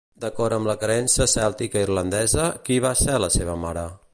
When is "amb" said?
0.55-0.69